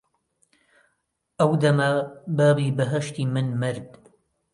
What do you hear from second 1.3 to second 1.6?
ئەو